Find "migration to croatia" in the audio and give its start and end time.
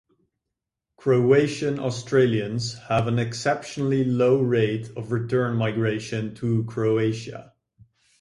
5.55-7.53